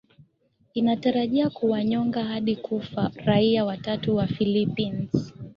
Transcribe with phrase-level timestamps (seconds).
[0.73, 5.33] inatarajia kuwanyonga hadi kufa raia watatu wa philipins